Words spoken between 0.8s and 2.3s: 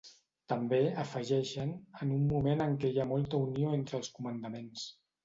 afegeixen, en un